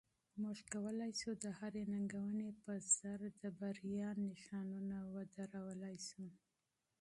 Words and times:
موږ 0.41 0.57
کولی 0.73 1.11
شو 1.21 1.31
د 1.43 1.45
هرې 1.59 1.83
ننګونې 1.93 2.49
په 2.63 2.73
سر 2.95 3.19
د 3.41 3.43
بریا 3.59 4.09
نښانونه 4.25 4.97
ودرولای 5.15 5.97
شو. 6.07 6.25